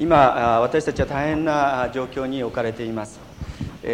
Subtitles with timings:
[0.00, 0.16] 今
[0.60, 3.20] 私たちは大変な状況に置かれています。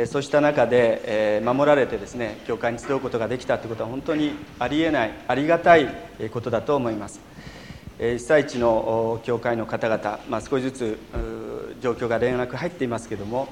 [0.07, 4.31] そうした中で守られてですね教会に集うことができたということは本当に
[4.61, 5.89] ありえないありがたい
[6.33, 7.19] ことだと思います。
[7.99, 10.99] 被災地の教会の方々、まあ、少しずつ
[11.81, 13.49] 状況が連絡入っていますけれども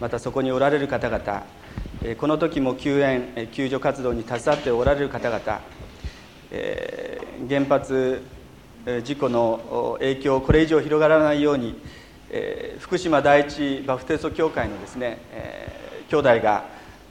[0.00, 1.44] またそこにおられる方々
[2.16, 5.60] この時も救援救助活動に携わっておられる方々
[7.50, 8.22] 原発
[9.04, 11.74] 事故の影響これ以上広がらないように
[12.78, 15.18] 福島第一バフテスト協会のですね
[16.10, 16.64] 兄弟が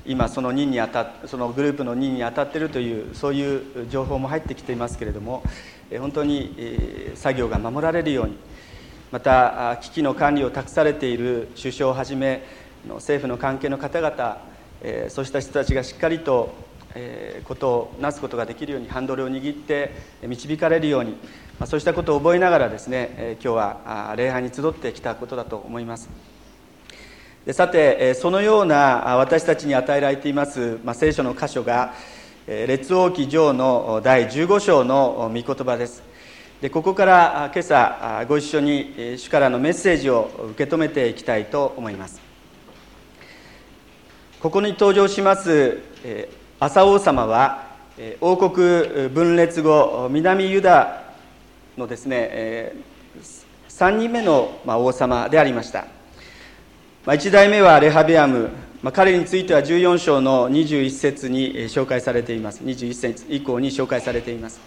[0.05, 5.43] 今その任に当たそのグループの任に当たっているというそういう情報も入ってきていますけれども
[5.99, 6.55] 本当に
[7.15, 8.37] 作業が守られるように
[9.11, 12.43] また危機の管理を託されている首相をはじめ
[12.87, 14.37] 政府の関係の方々
[15.09, 16.53] そうした人たちがしっかりと
[17.45, 19.91] ことをなすことができるようにハンドルを握って
[20.23, 21.17] 導かれるように
[21.65, 26.09] そうしたことを覚えながらですね今日は礼拝に集ってきたことだと思います。
[27.51, 31.93] さてそのような私たちに与えられています聖書の箇所が
[32.45, 36.03] 列王記上の第15章の御言葉です。
[36.61, 42.19] でここから今朝ご一緒に主からのメッセージを受け止めていきたいと思います。
[44.39, 45.77] ここに登場します
[46.59, 47.67] 朝王様は
[48.19, 51.03] 王国分裂後南ユダ
[51.77, 52.73] のですね
[53.69, 55.85] 3人目の王様でありました。
[57.05, 58.49] 1代目はレハベアム。
[58.93, 62.63] 彼については14章の21節に紹介されています。
[62.63, 64.59] 21節以降に紹介されています。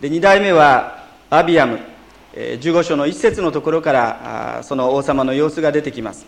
[0.00, 1.78] で2代目はアビアム。
[2.34, 6.26] 15章の1節のところからその王様の様子が出てきます。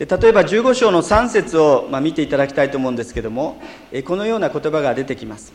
[0.00, 3.60] で例えば15章の3節を、ま、見ていただきたいと思うんですけども
[4.06, 5.52] このような言葉が出てきます。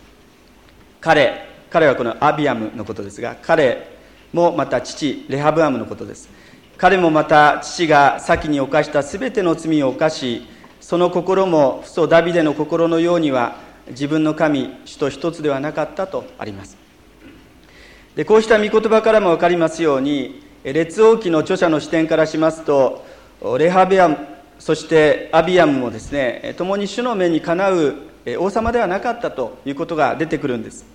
[1.02, 3.88] 彼彼はこのアビアムのことですが彼
[4.34, 6.30] もまた父レハブアムのことです。
[6.78, 10.46] 彼もまた父が先に犯した全ての罪を犯し
[10.80, 13.58] その心も父祖ダビデの心のようには
[13.90, 16.78] 自分の神主と一つではなかったとあります。
[18.16, 23.04] でこうした御言葉からも分かりますように列王記の著者の視点からしますと
[23.58, 27.96] レハベアそしてアビアムもですね共に主の目にかなう
[28.40, 30.86] 王様ではなかったということが出てくるんです。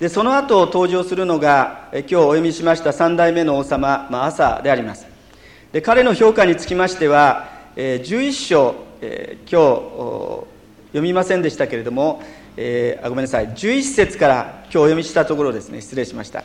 [0.00, 5.06] でその後登場するのが今日お読みしました3代目の王様、まあ、朝であります。
[5.72, 10.46] で彼の評価につきましては11章今日
[10.88, 12.22] 読みませんでしたけれども、
[12.56, 13.48] ごめんなさい。
[13.48, 16.44] 11節から今日お読みしたところですね失礼しました。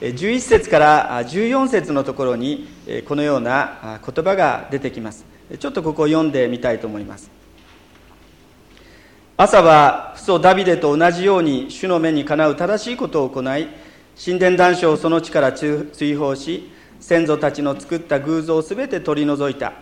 [0.00, 2.68] 11節から14節のところに
[3.06, 5.29] このような言葉が出てきます。
[5.58, 7.30] ちょっとここを読んでみたいと思います。
[9.36, 13.68] 朝は父祖ダビデと同じように主の目にかなう正しいことを行い
[14.22, 19.72] 神殿断書をその地から追放し先祖たちの作った偶像をすべて取り除いた。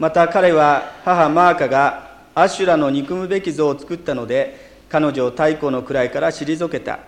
[0.00, 6.98] また彼は母マーカがアシュラの憎むべき像を作ったので彼女を太古の位から退けた。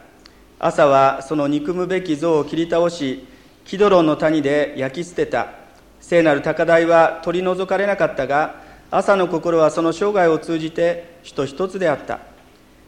[0.61, 3.27] 朝はその憎むべき像を切り倒し
[3.65, 5.64] キドロンの谷で焼き捨てた。
[6.07, 8.57] 聖なる高台は取り除かれなかったが
[8.91, 12.21] 朝の心はその生涯を通じて主と一つであった。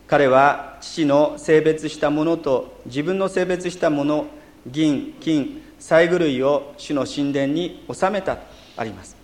[0.06, 4.26] 彼は父の性別したものと自分の性別したもの
[4.66, 8.42] 銀金細具類を主の神殿に収めたと
[8.76, 9.16] あります。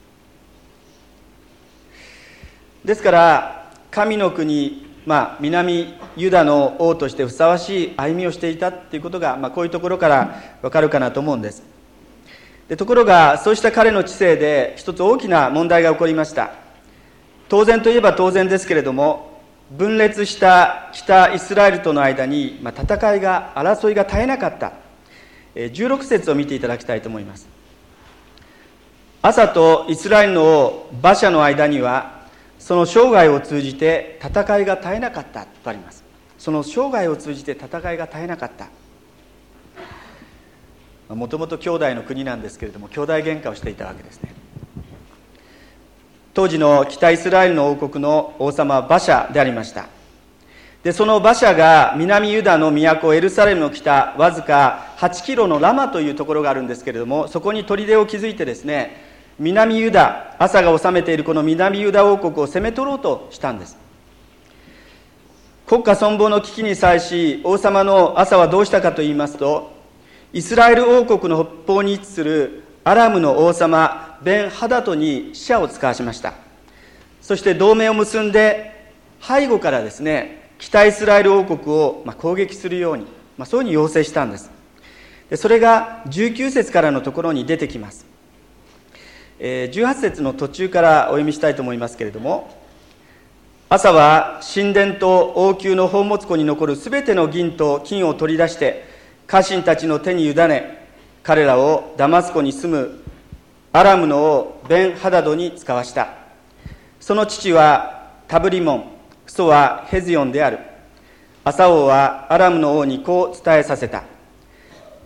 [2.83, 11.72] ですから神の国まあ、南ユダの王としてふさわしい歩みをしていたということが、まあ、こういうところからわかるかなと思うんです。
[12.77, 16.53] ところがそうした彼の知性で一つ大きな問題が起こりました。
[17.49, 19.41] 当然といえば当然ですけれども
[19.71, 24.73] 分裂した北イスラエルとの間に、まあ、戦いが争いが絶えなかった。
[25.55, 27.47] 16節を見ていただきたいと思います。
[29.21, 32.23] 朝とイスラエルの王馬車の間には
[32.59, 36.03] その生涯を通じて戦いが絶えなかったとあります。
[36.39, 38.67] その生涯を通じて戦いが絶えなかった。
[41.15, 44.35] もともと兄弟の国なんですけれども兄弟喧嘩をしていたわけですね。
[46.35, 49.87] 当時の北イスラエルの王国の王様は馬車でありました。
[50.83, 58.97] でその馬車が南ユダの都エルサレムの北わずか8キロのラマというところがあるんですけれどもそこに砦を築いてですね
[59.39, 63.77] 南ユダ朝が治めているこの南ユダ王国を攻め取ろうとしたんです。
[65.67, 69.72] 国家存亡の危機に際し王様の朝はどうしたかと言いますと
[70.35, 76.33] イスラエル王国の北方に位置するアラムの王様ベン・ハダトに使者を使わしました。
[77.21, 83.05] そして同盟を結んで背後からですね北イスラエル王国を攻撃するように、
[83.37, 84.51] まあそういうふうに要請したんです。
[85.37, 88.07] それが19節からのところに出てきます。
[89.39, 92.57] 18節の途中からお読みしたいと思いますけれども
[93.69, 98.92] 朝は神殿と王宮の宝物庫に残るすべての銀と金を取り出して
[99.27, 100.89] 家臣たちの手に委ね
[101.23, 103.03] 彼らをダマスコに住む
[103.73, 106.09] アラムの王ベン・ハダドに使わした。
[107.01, 108.93] その父はタブリモン
[109.27, 110.59] 父祖はヘズヨンである。
[111.45, 114.05] 朝王はアラムの王にこう伝えさせた。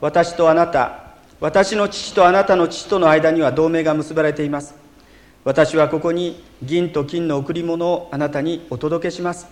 [0.01, 1.07] 私とあなた
[1.39, 4.75] 私の父とあなたの父との間には同盟が結ばれています。
[5.45, 9.47] 私はここに銀と金の贈り物をあなたにお届けします。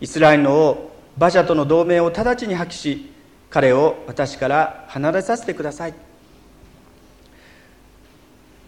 [0.00, 3.12] イスラエルの王馬車との同盟を直ちに破棄し
[3.50, 5.94] 彼を私から離れさせてください。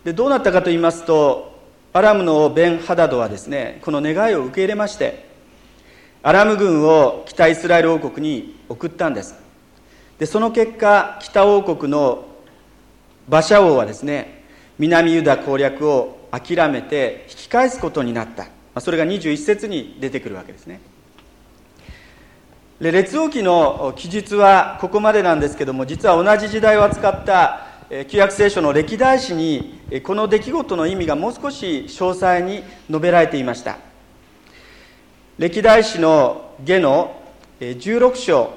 [0.05, 1.59] でどうなったかと言いますと
[1.93, 5.29] アラムのベン・ハダドはですねこの願いを受け入れまして
[6.23, 9.35] アラム軍を北イスラエル王国に送ったんです。
[10.19, 12.27] でその結果北王国の
[13.29, 14.45] 馬車王はですね
[14.79, 18.49] 南ユダ攻略を諦めて引き返すことになった。
[18.81, 20.81] それが21節に出てくるわけですね。
[22.81, 27.67] で列王記の記述はここまでなんですけども実は同じ時代を扱った
[28.09, 33.77] 旧約聖書の歴代史にこの出来事の意味がもう少し詳細に述べられていました。
[35.37, 37.21] 歴代史の下の
[37.61, 38.55] 16章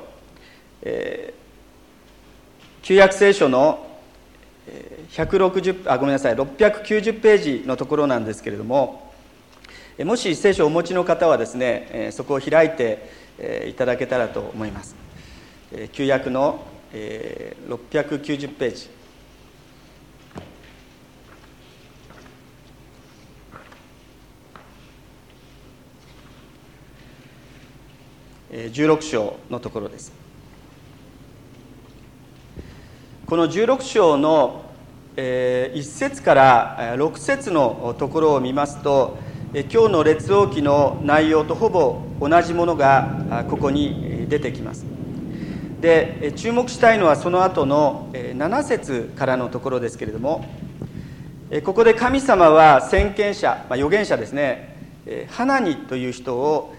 [2.82, 3.86] 旧約聖書の
[5.12, 9.14] 160あごめんなさい690ページのところなんですけれども
[10.00, 13.23] もし聖書をお持ちの方はですねそこを開いて
[13.68, 14.96] いただけたらと思います。
[15.92, 18.90] 旧約の690ページ。
[28.54, 30.14] 16章のところです。
[33.26, 34.72] この16章の
[35.16, 39.18] 1節から6節のところを見ますと
[39.54, 44.84] 今日の列王記の内容とほぼ同じものがここに出てきます。
[45.80, 50.44] で注目したいのはその後の7節からのところですけれども
[51.64, 54.76] ここで神様は先見者、まあ、預言者ですね。
[55.30, 56.74] ハナニという人を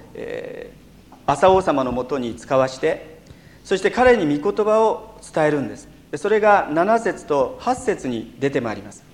[1.26, 3.20] 朝王様のもとに使わして
[3.62, 5.88] そして彼に御言葉を伝えるんです。
[6.16, 9.13] それが7節と8節に出てまいります。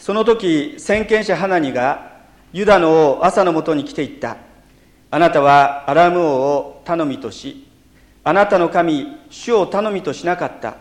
[0.00, 2.22] その時先見者ハナニが
[2.54, 4.38] ユダの王朝のもとに来ていった。
[5.10, 7.68] あなたはアラム王を頼みとし
[8.24, 10.76] あなたの神主を頼みとしなかった。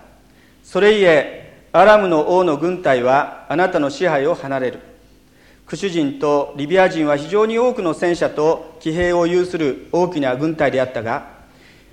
[0.63, 4.79] それゆえアラムの王の軍隊はあなたの支配を離れる。
[5.65, 11.27] クシュ人とリビア人は非常に多くの戦車と騎兵を有する大きな軍隊であったが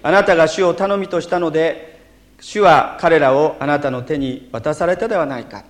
[0.03, 2.01] あなたが主を頼みとしたので
[2.41, 5.65] 主は彼らをあなたの手に渡されたではないか。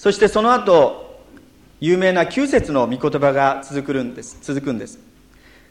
[0.00, 1.20] そしてその後
[1.78, 4.38] 有名な9節の御言葉が続くんです。
[4.40, 4.98] 続くんです。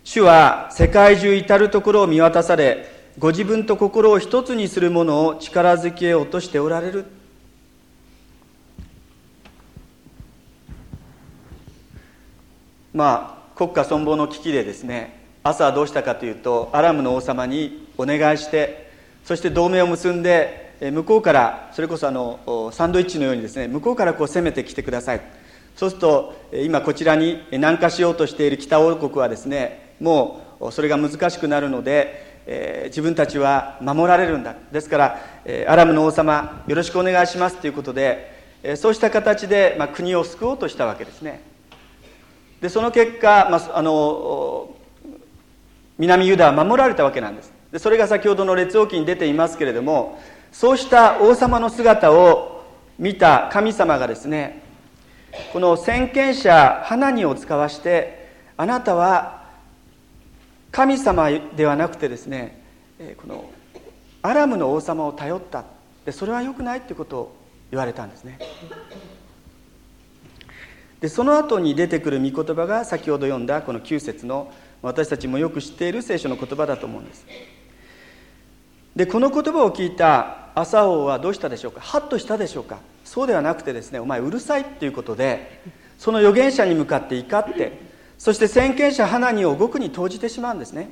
[0.04, 2.86] 主は世界中至る所を見渡され
[3.18, 7.06] ご自分と心を一つにするものを力づけようとしておられる。
[12.94, 18.92] まあ国家存亡の危機でですね朝はどうしたかというとアラムの王様にお願いして
[19.26, 25.22] そして同盟を結んで向こうからそれこそあのサンドイッチのようにですね向こうからこう攻めてきてください。
[25.76, 34.56] そうすると今こちらに南下しようとしている北王国はですねもうそれが難しくなるので、えー、自分たちは守られるんだ。
[34.72, 38.34] ですから、え、アラムの王様よろしくお願いしますということで、
[38.64, 41.42] え、そうした形で、まあ、国を救おうとしたわけですね。
[42.60, 44.76] でその結果、まあ、あの
[45.98, 47.54] 南ユダは守られたわけなんです。
[47.72, 50.20] でそれが先ほどの列王記に出ていますけれども
[50.52, 52.64] そうした王様の姿を
[52.98, 54.62] 見た神様がですね
[55.54, 59.46] この先見者ハナニを使わしてあなたは
[60.72, 62.62] 神様ではなくてですね
[63.18, 63.50] この
[64.22, 65.64] アラムの王様を頼った。
[66.06, 67.36] でそれは良くないっていうことを
[67.72, 68.40] 言われたんですね。
[71.00, 74.52] でその後に出てくる御言葉が先ほど読んだこの9節の
[74.82, 77.26] 私たちもよく知っている聖書の言葉だと思うんです。
[79.00, 81.80] でこの言葉を聞いた朝王はどうしたでしょうか？
[81.80, 82.80] ハッとしたでしょうか？
[83.06, 85.62] そうではなくてですねお前うるさいっていうことで
[85.98, 87.80] その預言者に向かって怒って
[88.18, 90.90] そして先見者ハナニを獄に投じてしまうんですね。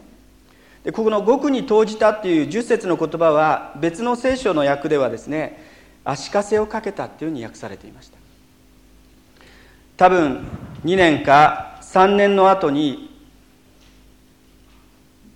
[0.86, 5.62] でここの獄に投じたっていう10節の言葉は別の聖書の訳ではですね
[6.06, 8.18] 足かせをかけたっていうふうに訳されていました。
[9.98, 10.48] 多分
[10.86, 13.20] 2年か3年の後に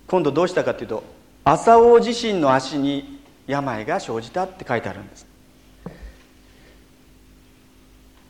[0.06, 5.26] 今度どうしたかというと朝王自身の足に病が生じたって書いてあるんです。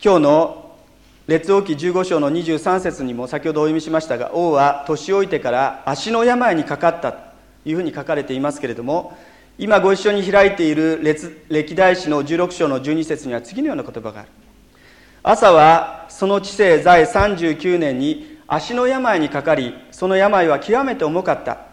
[0.02, 0.76] 今日の
[1.26, 7.18] 列王記15章の23節にも先ほどお読みしましたが王は年老いてから足の病にかかったと
[7.64, 9.16] いうふうに書かれていますけれども
[9.58, 11.00] 今ご一緒に開いている
[11.48, 14.28] 歴代史の16章の12節には次のような言葉がある。
[15.22, 21.71] 朝はその知性在39年に足の病にかかりその病は極めて重かった。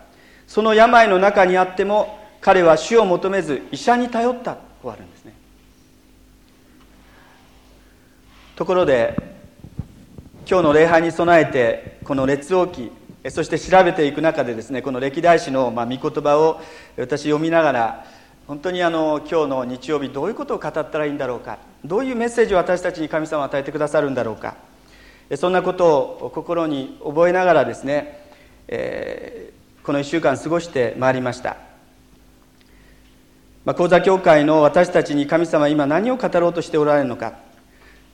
[0.50, 5.34] その病の中にあっても彼は死を求めず医者に頼ったとあるんですね。
[8.56, 9.16] ところで
[10.50, 12.92] 今日の礼拝に備えてこの列王記
[13.30, 16.60] そして調べていく中でですねこの歴代史のま御言葉を
[16.98, 18.06] 私読みながら
[18.48, 24.56] 本当にあの今日の日曜日どういうことを語ったらいいんだろうかどういうメッセージを私たちに神様は与えてくださるんだろうか
[25.36, 28.26] そんなことを心に覚えながらですね、
[28.68, 29.39] えー、
[29.90, 31.58] この1週間過ごしてまいりました、
[33.66, 37.40] まあ、講座協会の私たちに神様は今何を語ろうとしておられるのか、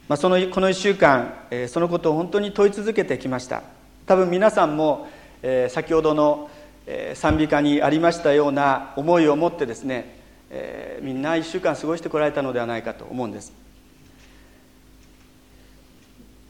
[0.07, 3.61] まあ、そのこの1週間、えー、そのことを本当に問い続けてきました。
[4.05, 5.09] 多分皆さんも、
[5.43, 6.49] えー、先ほどの、
[6.87, 10.15] えー、賛美歌にありましたような思いを持ってですね、
[10.51, 13.51] え、みんな1週間過ごしてこられたのではないかと思うんです。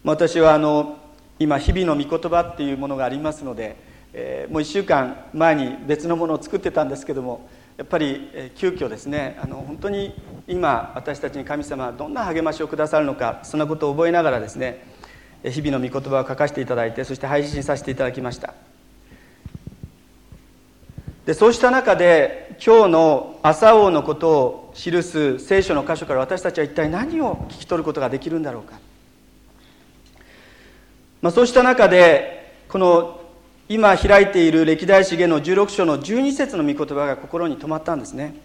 [0.03, 1.00] 私はあの
[1.39, 10.16] 今日々の御言葉っていうものがありますので、えー、もう1週間前に別のものを作ってたんですけどもやっぱり、えー、急遽ですねあの本当に
[10.48, 14.88] 今私たちに神様はどんな励ましをくださるのかそんなことを覚えながらですね
[15.44, 18.54] 日々の御言葉を書かせていただいてそして配信させていただきました。
[21.26, 28.80] でそうした中で今日の朝王のことを記す聖書の箇所から私たちは一体何を聞き取ることができるんだろうか、
[31.22, 33.25] まあ、そうした中でこの
[33.68, 38.36] 今開いている歴代史下の16章の12節の御言葉が心に留まったんですね。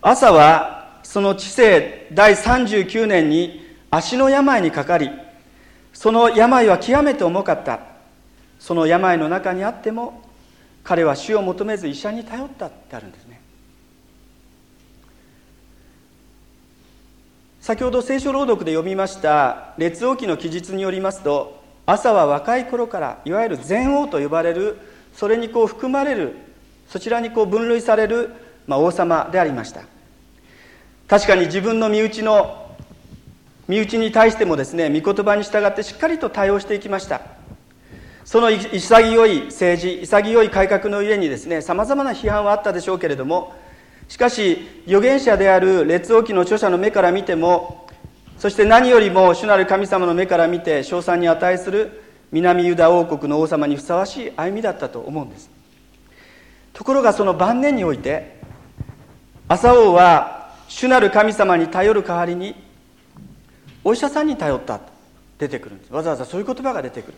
[0.00, 5.10] 朝はその知性第39年に足の病にかかり
[5.92, 7.80] その病は極めて重かった。
[8.58, 10.22] その病の中にあっても
[10.84, 13.40] 彼は死を求めず医者に頼ったってあるんですね。
[17.60, 21.61] 先ほど聖書朗読で読みました列王記の記述によりますと
[21.92, 24.78] 朝は若い頃からいわゆる禅王と呼ばれる
[25.14, 26.36] それにこう含まれる
[26.88, 28.30] そちらにこう分類される、
[28.66, 29.82] まあ、王様でありました。
[31.06, 32.74] 確かに自分の身内の
[33.68, 37.20] 身内に対してもですね御言葉に従ってしっかりと対応していきました。
[38.24, 43.52] その潔い政治潔い改革の上にですねさまざまな批判はあったでしょうけれども
[44.08, 47.86] しかし預言者である列王記の著者の目から見ても
[48.38, 55.50] そして何よりも主なる神様の目から見て称賛に値する南ユダ王国の王様にふさわしい歩みだったと思うんです。
[56.72, 58.40] ところがその晩年において
[59.48, 62.56] 朝王は主なる神様に頼る代わりに
[63.84, 64.78] お医者さんに頼った。
[64.78, 64.92] と
[65.42, 65.92] 出てくるんです。
[65.92, 67.14] わざわざそういう言葉が出てくる。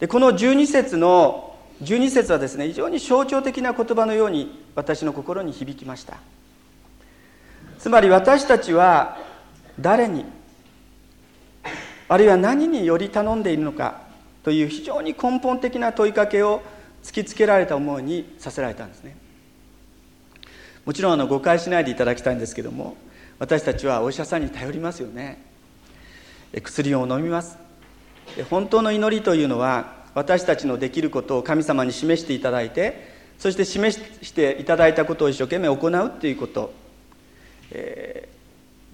[0.00, 6.18] でこの12節の12節はですね非常に象徴的な言葉のように私の心に響きました。
[7.78, 9.16] つまり私たちは
[9.80, 10.24] 誰に
[12.08, 14.00] あるいは何により頼んでいるのか
[14.42, 16.62] という非常に根本的な問いかけを
[17.04, 19.16] 突きつけられた思いにさせられたんですね。
[20.84, 22.96] もちろんあの誤解しないでいただきたいんですけども
[23.38, 25.42] 私たちはお医者さんに頼りますよね。
[26.62, 27.58] 薬を飲みます。
[28.48, 33.08] 本当の祈りというのは私たちのできることを神様に示していただいて
[33.38, 36.72] そして示していただいたことを一生懸命行うっていうこと、
[37.70, 38.39] えー、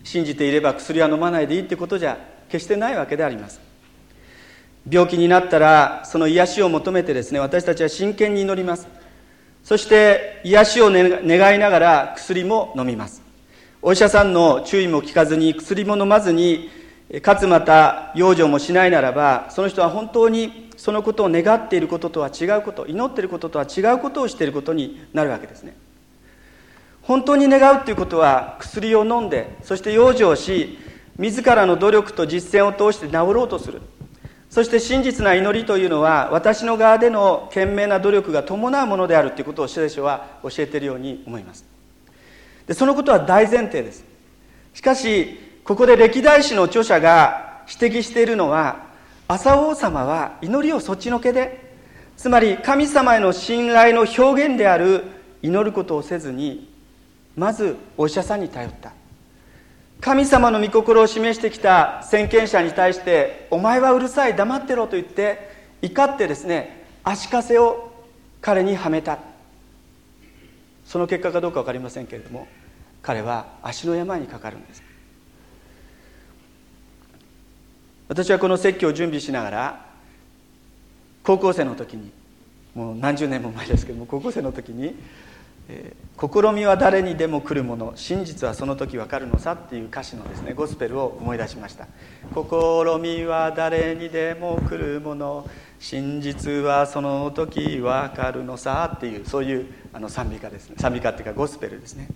[0.07, 2.17] 信じていれば薬は飲まないでいいってことじゃ
[2.49, 3.61] 決してないわけであります。
[4.89, 8.87] 病気になったらその癒しを求めてですね私たちは真剣に祈ります。
[9.65, 13.21] そして癒しを、願いながら薬も飲みます。
[13.83, 16.71] お医者さんの注意も聞かずに薬も飲まずに
[17.21, 25.77] かつまた養生もしないならばその人は本当にそのことを願っていることとは違うこと祈っていることとは違うことをしていることになるわけですね。
[27.07, 30.79] 本当に願うということは薬を飲んでそして養生し
[31.19, 33.81] 自らの努力と実践を通して治ろうとする。
[34.51, 41.65] そして真実な祈りというのは私の側での懸命な努力が伴うものであるということを聖書は教えているように思います。
[42.67, 44.05] でそのことは大前提です。
[44.75, 48.87] しかしここで歴代史の著者が指摘しているのは
[49.29, 51.75] 朝王様は祈りをそっちのけで
[52.17, 55.05] つまり神様への信頼の表現である
[55.43, 56.76] 祈ることをせずに
[57.37, 58.93] まずお医者さんに頼った。
[60.01, 65.51] 神様の御心を示してきた先見者に対して「お前はうるさい黙ってろ」と言って
[65.81, 67.93] 怒ってですね足かせを
[68.41, 69.19] 彼にはめた。
[70.87, 72.47] その結果かどうか分かりませんけれども
[73.03, 74.83] 彼は足の病にかかるんです。
[78.09, 79.87] 私はこの説教を準備しながら
[81.25, 82.13] 高校生の時に
[82.75, 84.95] もう何十年も前ですけども高校生の時に、
[85.69, 87.93] 試みは誰にでも来るもの。
[87.97, 91.87] 真実はその時わかるのさっていう歌詞のですねゴスペルを思い出しました。
[92.33, 95.49] 試みは誰にでも来るもの。
[95.79, 100.77] 真実はその時わかるのさっていうそういうあの賛美歌ですね。
[100.79, 102.09] 賛美歌っていうかゴスペルですね。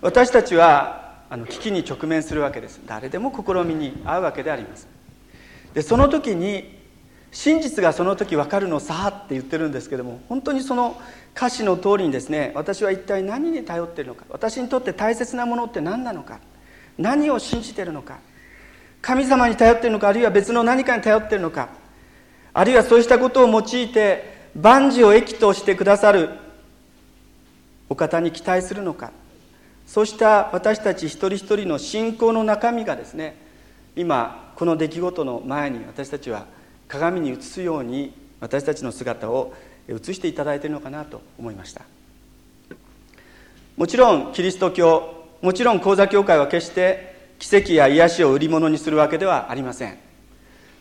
[0.00, 2.80] 私たちはあの危機に直面するわけです。
[2.86, 4.86] 誰でも試みに合うわけであります。
[5.72, 6.83] でその時に
[7.34, 10.96] 真実がその時分かるのさって言ってるんですけども本当にその
[11.36, 16.38] 歌詞の通りにですね私は一体何に頼っているのか私にとって大切なものって何なのか
[16.96, 18.20] 何を信じているのか
[19.02, 21.70] 神様に頼っているのかあるいは別の何かに頼っているのか
[22.52, 26.30] あるいはそうしたことを用いて万事を益としてくださる
[27.88, 29.10] お方に期待するのか
[29.88, 33.36] そうした私たち一人一人の信仰の中身がですね
[33.96, 36.46] 今この出来事の前に私たちは
[36.88, 39.54] 鏡に映すように私たちの姿を
[39.88, 41.82] 映していただいているのかなと思いました。
[43.76, 49.98] もちろんキリスト教もちろん講座協会は決して奇跡や癒しを売り物にするわけではありません。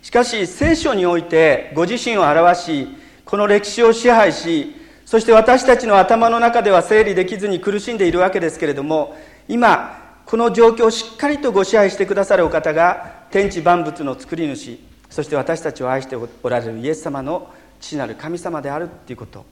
[0.02, 2.88] しかし聖書においてご自身を表し
[3.26, 9.18] この歴史を支配しそして私たちの頭の中では整理できずに苦しんでいるわけですけれども
[9.48, 14.93] 今この状況をしっかりとご支配してくださるお方が天地万物の作り主。
[15.14, 19.46] そして私たちを愛しておられるイエス様の父なる神様であるっていうこと。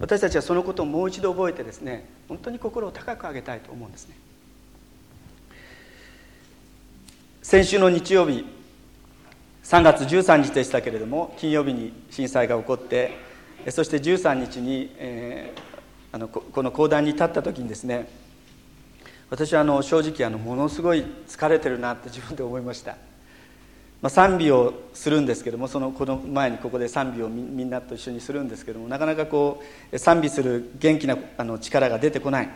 [0.00, 4.16] 私たちはそのことをもう一度覚えてですね本当に心を高く上げたいと思うんですね。
[7.42, 8.46] 先週の日曜日
[9.62, 13.12] 3月13日でしたけれども金曜日に震災が起こって
[13.68, 18.08] そして13日に、えー、あのこの講談に立った時にですね
[19.28, 22.96] 私はあの正直あのものすごい疲れてるなって自分で思いました。
[24.04, 32.50] まあ、賛美をするんですけどもそのこの前にここで賛美をみんなと一緒にするんですけどもなかなかこう賛美する元気なあの力が出てこない、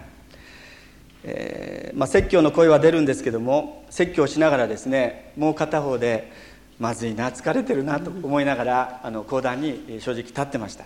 [1.25, 6.31] えーまあ、説教の声は出るんですけども説教しながらですねもう片方で
[6.79, 10.85] まずいな疲れてるなと思いながらあの講談に正直立ってました。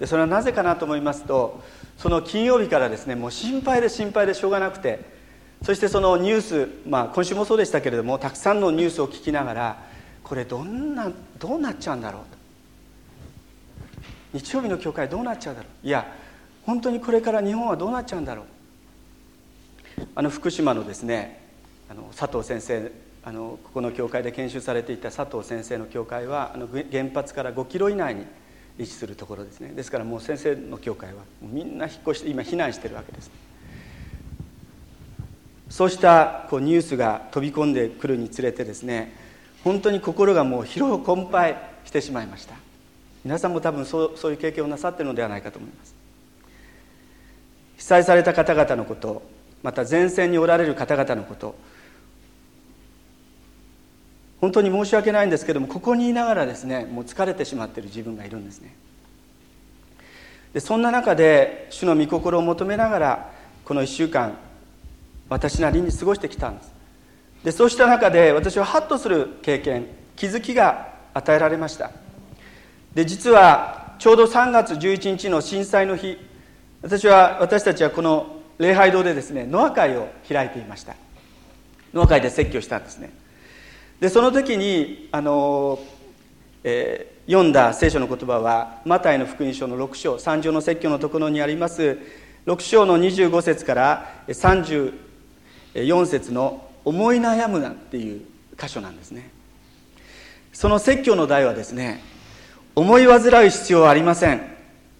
[0.00, 1.62] でそれはなぜかなと思いますと
[1.96, 5.14] その金曜日からですねもう心配で心配でしょうがなくて
[5.64, 9.82] そしてそのニュース、まあ、今週もそうでしたけれどもたくさんのニュースを聞きながら
[10.22, 12.36] これどんなどうなっちゃうんだろうと。
[14.32, 15.86] 日曜日の教会どうなっちゃうだろう。
[15.86, 16.06] いや
[16.64, 20.02] 本当にこれから日本はどうなっちゃうんだろう。
[20.14, 21.40] あの福島のですね
[21.88, 22.90] あの佐藤先生
[23.24, 28.26] あのここの教会で研修されていた佐藤先生の教会はあの原発から5キロ以内に
[28.78, 29.70] 位置するところですね。
[29.70, 33.45] ですからもう先生の教会はみんな引っ越して今避難してるわけです。
[35.76, 39.12] そうしたこうニュースが飛び込んでくるにつれてですね
[39.62, 42.54] 本当に心がもう疲労困憊してしまいました。
[43.26, 45.94] 皆さんも多分そうそういう経験をなさってるのではないかと思います。
[47.76, 49.22] 被災された方々のこと
[49.62, 51.54] また前線におられる方々のこと
[54.40, 58.74] 本当に申し訳ないんですけどもここにいながらですねもう疲れてしまっている自分がいるんですね。
[60.54, 63.32] でそんな中で主の御心を求めながら
[63.66, 64.38] この1週間
[65.28, 66.72] 私なりに過ごしてきたんです。
[67.44, 69.86] でそうした中で私はハッとする経験
[70.16, 71.90] 気づきが与えられました。
[72.94, 76.18] で実はちょうど3月11日の震災の日
[76.82, 80.94] 私は私たちはこの礼拝堂でですねノア会を開いていました。
[81.92, 83.10] ノア会で説教したんですね。
[84.00, 85.78] でその時にあの、
[86.64, 91.98] えー、読んだ聖書の言葉はマタイの福音書の6章三条の説教のところにあります
[92.46, 95.05] 6章の25節から30
[95.84, 98.22] 4節の「思い悩むな」っていう
[98.58, 99.30] 箇所なんですね。
[100.52, 102.02] その説教の題はですね
[102.74, 104.56] 思い煩う必要はありません。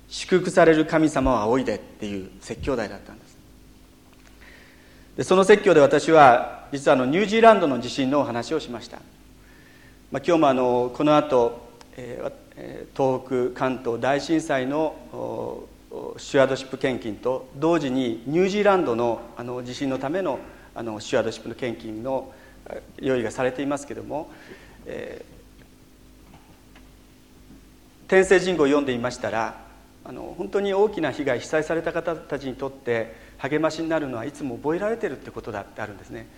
[0.09, 3.37] 祝福される神様は仰いでっていう説教題だったんです。
[5.17, 8.99] でその説教で私は実はあのニュージーランドの地震のお話をしました、
[10.11, 14.95] まあ、今日もあのこの後、えー、東北関東大震災の
[16.19, 20.39] シュアードシップ献金と同時にニュージーランドのあの地震のための
[20.77, 22.33] あのシュアードシップの献金の
[22.99, 24.31] 用意がされていますけども、
[24.85, 29.65] えー、天聖人語を読んでいましたら
[30.05, 36.29] あの本当に大きな被害被災された方たちにとって励ましになるのはいつも覚えられてるってことだってあるんですね。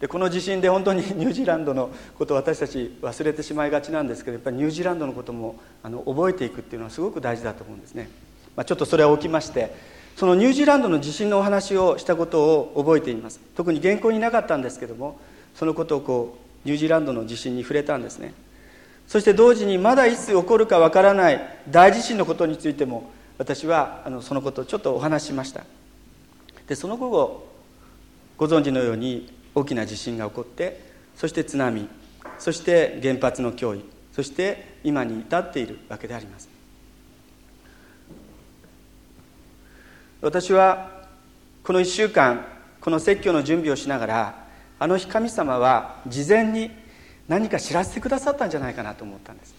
[0.00, 8.10] でこの地震で本当に ニュージーランドのことを私たち忘れてしまいがちなんですけどやっぱりニュージーランドのこともあの覚えていくっていうのはすごく大事だと思うんですね、
[8.54, 9.74] まあ、ちょっとそれは置きまして
[10.16, 13.38] そのニュージーランドの地震のお話をしたことを覚えています。
[13.54, 15.20] 特に原稿になかったんですけども
[15.54, 18.32] そのことをこうニュージーランドの地震に触れたんですね。
[19.06, 25.64] そして同時にまだいつ起こるかわからない大地震のことについても私はあのそのことをちょっとお話ししました。
[26.66, 27.46] でその後
[28.38, 30.80] ご存知のように大きな地震が起こって
[31.14, 31.88] そして津波
[32.38, 36.55] そして原発の脅威そして今に至っているわけであります。
[40.26, 40.90] 私は
[41.62, 42.44] この1週間
[42.80, 44.44] この説教の準備をしながら
[44.76, 46.72] あの日神様は事前に
[47.28, 49.54] 何か知らせてくださったんじゃないかなと思ったんです。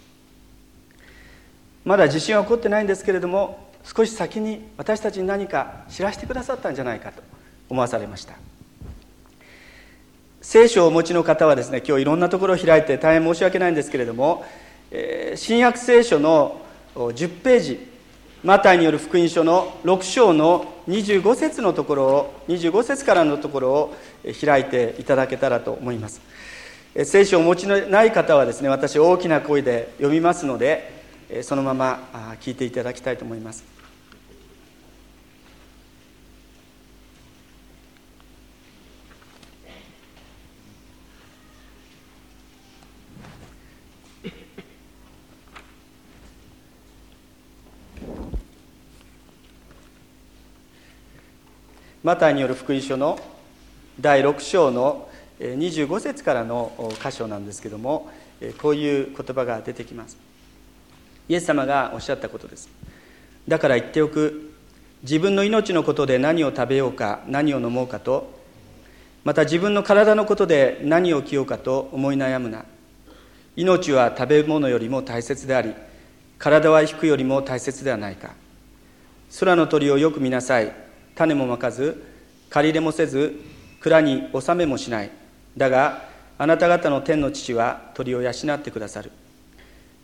[1.85, 7.23] まだ地震は起こってないんですけれども少し先に私たちに何か知らせてくださったんじゃないかと
[7.69, 8.33] 思わされました。
[10.41, 14.45] 聖書をお持ちの方はですね今日いろんなところを開いて大変申し訳ないんですけれども、
[14.91, 16.59] えー、新約聖書の
[16.93, 17.96] 10ページ
[18.43, 23.95] マタイによる福音書の6章の25節のところを25節からのところを
[24.39, 26.21] 開いていただけたらと思います。
[27.03, 31.03] 聖書をお持ちのない方はですね私大きな声で読みますので
[31.41, 32.09] そのまま
[32.41, 33.76] 聞いていただきたいと思います。
[52.07, 53.19] マタイによる福音書の
[53.99, 55.09] 第6章の
[55.41, 56.71] 25節からの
[57.03, 58.09] 箇所なんですけども
[58.61, 60.15] こういう言葉が出てきます。
[61.27, 62.69] イエス様がおっしゃったことです。
[63.45, 64.53] だから言っておく。
[65.03, 68.39] 自分の命のことで何を食べようか何を飲もうかと。
[69.25, 72.63] また自分の体のことで何を着ようかと思い悩むな。
[73.57, 75.73] 命は食べ物よりも大切であり
[76.39, 78.33] 体は服よりも大切ではないか。
[79.41, 80.86] 空の鳥をよく見なさい。
[81.17, 82.03] 種もまかず
[82.49, 83.39] 借り入れもせず
[83.79, 85.11] 蔵に納めもしない。
[85.57, 86.03] だが
[86.37, 89.11] あなた方の天の父は鳥を養ってくださる。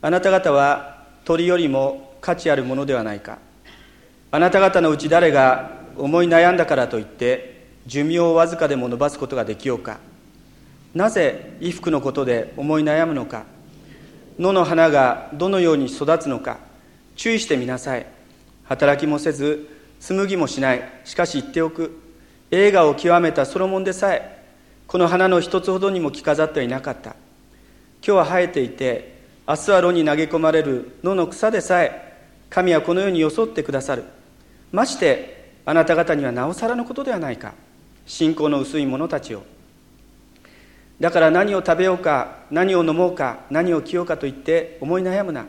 [0.02, 3.38] あなた方は鳥よりも価値あるものではないか。
[4.32, 9.99] あなた方のうち誰が思い悩んだからといって寿命をわずかでも伸ばすことができようか。
[10.95, 13.45] なぜ衣服のことで思い悩むのか。
[14.39, 16.58] 野の花がどのように育つのか。
[17.15, 18.08] 注意してみなさい。
[18.63, 19.69] 働きもせず
[20.04, 20.84] 紡ぎもしない。
[21.06, 21.98] しかし言っておく。
[22.52, 24.44] 映画を極めたソロモンでさえ
[24.86, 27.12] この花の一つほどにも着飾ってはいなかった。
[28.06, 29.16] 今日は生えていて
[29.48, 32.18] 明日は炉に投げ込まれる野の草でさえ
[32.50, 34.04] 神はこのように装ってくださる。
[34.74, 37.54] ましてあなた方にはなおさらのことではないか。
[38.06, 39.44] 信仰の薄い者たちを。
[41.00, 45.46] だから何を食べようか何を飲もうか何を着ようかと言って思い悩むな。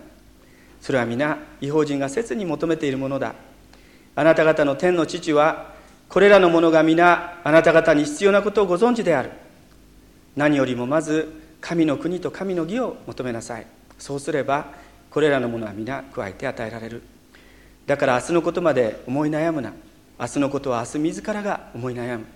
[0.81, 3.35] それは皆違法人が切に求めているものだ。
[4.17, 5.75] あなた方の天の父は
[6.09, 9.31] これらのものが皆あなた方に必要なことをご存知である。
[10.37, 13.67] 何よりもまず神の国と神の義を求めなさい。
[13.99, 14.67] そうすれば
[15.11, 17.03] これらのものは皆加えて与えられる。
[17.87, 19.73] だから明日のことまで思い悩むな。
[20.19, 22.27] 明日のことは明日自らが思い悩む。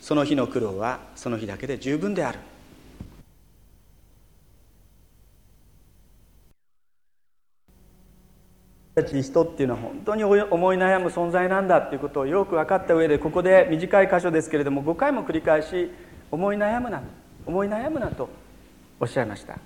[0.00, 2.38] その日の苦労はその日だけで十分である。
[8.96, 15.90] たち人っていうのは本当に思い悩む存在なんだっていうことをよく分かった上でここで短い箇所ですけれども5回も繰り返し
[16.30, 17.02] 思い悩むな
[17.44, 18.30] 思い悩むなと
[18.98, 19.58] おっしゃいました。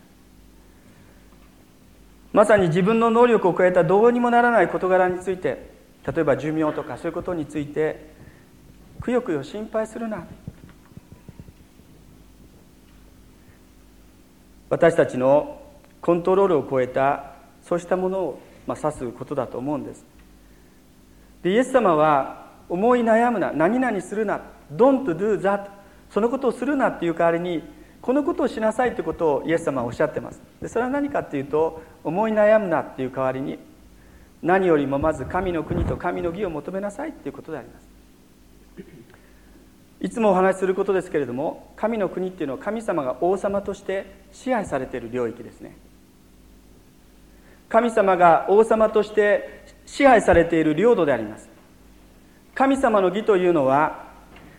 [2.33, 5.71] まさに自分の能力を超えたどうにもならない事柄について
[6.05, 8.11] 例えば寿命とかそういうことについて
[9.01, 10.27] くよくよ心配するな。
[14.71, 15.63] 私たちの
[16.01, 20.05] コントロールを超えたそうしたものをまあ、指すことだと思うんです。
[21.43, 25.67] でイエス様は思い悩むな何々するな Don't do that
[26.11, 27.65] そのことをするなっていう代わりに
[28.01, 30.41] このことをしなさいということをイエス様はおっしゃってます。
[30.63, 33.59] でそれは何かっていうと思い悩むなっていう代わりに
[34.41, 37.91] 何よりもまず神の国と神の義を求めなさいっていうことであります。
[40.01, 45.77] いつもお話しすることですけれども神の国っていうのは神様が王様として支配されている領域ですね。
[47.71, 51.49] 神様が王様として支配されている領土であります。
[52.55, 54.11] 神様の義というのは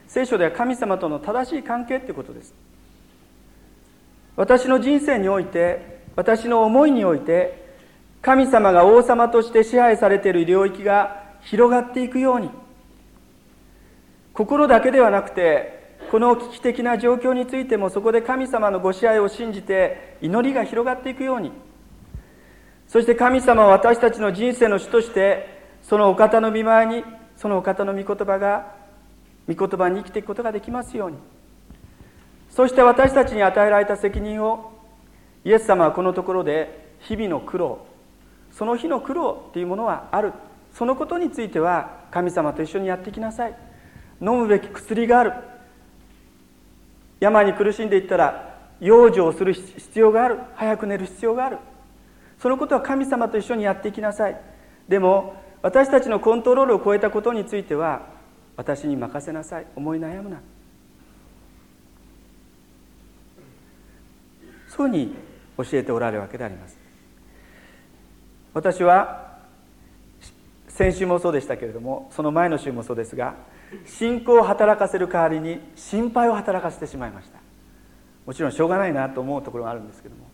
[0.07, 2.53] 聖書では神様との正しい関係ということです。
[4.37, 7.61] 私の人生において私の思いにおいて
[8.21, 12.49] 神様が王様として支配されている領域が広がっていくように
[14.33, 21.51] 心だけではなくてこの危機的な状況についてもそこで神様のご支配を信じて祈りが広がっていくように
[22.91, 27.05] そして神様は私たちの人生の主としてそのお方の見舞いに
[27.37, 28.75] そのお方の御言葉が
[29.47, 31.17] 御言葉に生きていくことができますように。
[32.49, 34.73] そして私たちに与えられた責任を
[35.45, 37.85] イエス様はこのところで日々の苦労
[38.51, 40.33] その日の苦労っていうものはある。
[40.73, 43.55] そのことについては神様と一緒にやっていきなさい。
[44.19, 45.33] 飲むべき薬がある。
[47.21, 50.39] 病に苦しんでいったら養生をする必要がある。
[50.55, 51.57] 早く寝る必要がある。
[52.41, 54.41] そのことは神様と一緒にやっていきなさい。
[54.87, 58.07] でも私たちのコントロールを超えたことについては
[58.57, 59.67] 私に任せなさい。
[59.75, 60.41] 思い悩むな。
[64.67, 65.15] そういうふうに
[65.69, 66.79] 教えておられるわけであります。
[68.55, 69.37] 私は
[70.67, 73.35] 先週もそうでしたけれどもその前の週もそうですが
[73.85, 77.37] 信仰を働かせる代わりに心配を働かせてしまいました。
[78.25, 80.30] もちろんしょうがないなと思うところがあるんですけども。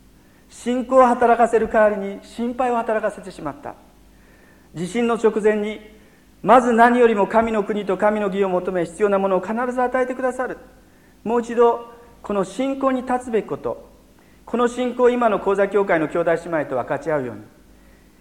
[0.49, 3.75] 信仰を働かせる代わりに心配を働かせてしまった。
[4.73, 5.79] 地震の直前に
[6.43, 10.57] まず何よりも神の国と神の義を求め必要なものを必ず与えてくださる。
[11.23, 13.87] もう一度この信仰に立つべきこと
[14.45, 17.41] この信仰を今の講座協会の兄弟姉妹と分かち合うように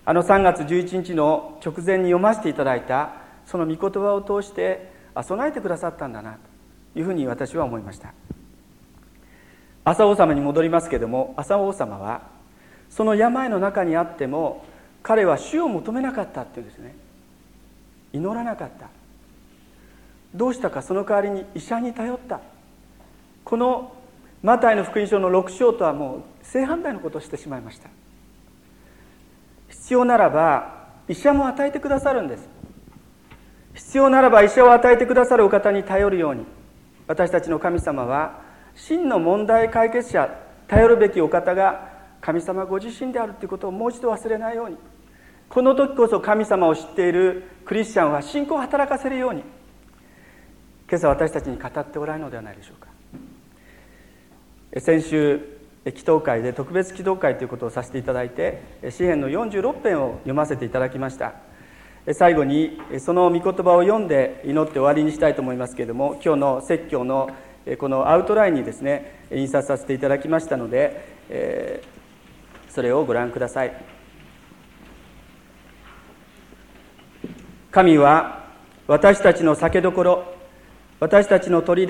[0.05, 3.13] あの3月11日の直前に読ませていただいた
[3.45, 6.39] その御言葉を通して備えてくださったんだな
[6.95, 8.13] というふうに私は思いました。
[9.87, 12.23] 朝王様に戻りますけれども朝王様は
[12.91, 14.67] その病の中にあっても
[15.05, 16.97] 彼は主を求めなかったっていうんですね。
[18.13, 18.89] 祈らなかった。
[20.35, 22.41] どうしたかその代わりに医者に頼った。
[23.45, 23.93] この
[24.43, 27.89] マタイの福音書の6章とはもう正反対のことをしてしまいました。
[29.69, 32.49] 必要ならば医者も与えてくださるんです。
[33.75, 36.45] 必要ならば医者を与えてくださるお方に頼るように
[37.07, 38.46] 私たちの神様は
[38.77, 40.31] 真の問題解決者
[40.69, 44.77] 頼るべきお方が神様ご自身であるということをもう一度忘れないように。
[45.49, 49.43] この時こそ神様を知っているクリスチャンは信仰を働かせるように。
[50.89, 52.89] 今朝私たちに語っておられるのではないでしょうか。
[54.81, 55.41] 先週
[55.85, 58.61] 祈祷会で特別祈祷会ということをさせていただいて
[58.91, 61.35] 詩篇の46編を読ませていただきました。
[62.13, 67.31] 最後にその御言葉を読んで祈って終わりにしたいと思いますけれども今日の説教の
[67.79, 71.83] このアウトラインにですね印刷させていただきましたのでえ
[72.69, 73.73] それをご覧ください。
[77.73, 78.47] 神は
[78.87, 80.35] 私たちの酒どころ
[81.01, 81.87] 私たちの砦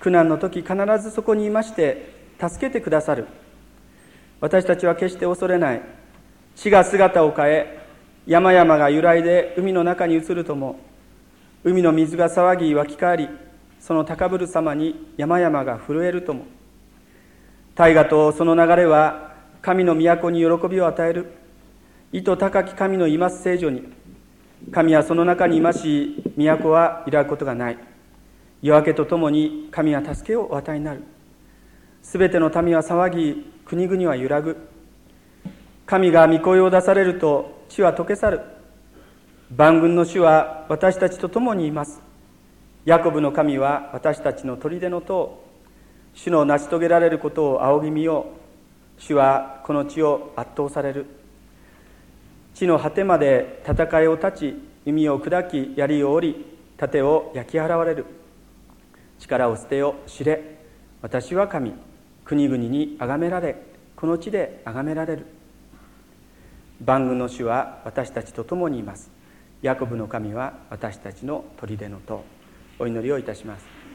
[0.00, 3.26] 苦難の時必ずそこにいまして助けてくださる。
[4.40, 5.82] 私たちは決して恐れない。
[6.56, 7.78] 地が姿を変え
[8.26, 10.80] 山々が揺らいで海の中に移るとも
[11.64, 13.28] 海の水が騒ぎ湧き返り
[13.80, 16.46] その高ぶる様に山々が震えるとも。
[17.74, 21.32] 大河とその流れは神の都に喜びを与える。
[22.12, 23.84] 意図高き神のいます聖女に。
[24.72, 27.78] 神はその中にいまし都は揺らぐことがない。
[28.62, 31.02] 夜明けとともに神は助けをお与えになる。
[32.02, 34.56] すべての民は騒ぎ国々は揺らぐ。
[35.84, 38.40] 神が御声を出されると地は溶け去る。
[39.54, 42.00] 万軍の主は私たちと共にいます。
[42.86, 45.42] ヤコブの神は私たちの砦の塔
[46.14, 48.26] 主の成し遂げられることを仰ぎ見よ
[48.98, 49.02] う。
[49.02, 51.06] 主はこの地を圧倒される。
[52.54, 56.46] 地の果てまで戦いを立ち弓を砕き槍を折り
[56.76, 58.06] 盾を焼き払われる。
[59.18, 60.56] 力を捨てよ知れ。
[61.02, 61.72] 私は神
[62.24, 63.56] 国々に崇められ
[63.96, 65.26] この地で崇められる。
[66.84, 69.10] 万軍の主は私たちと共にいます。
[69.60, 72.35] ヤコブの神は私たちの砦の塔。
[72.78, 73.75] お祈りをいたします。